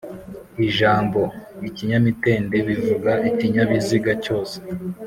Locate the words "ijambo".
0.67-1.19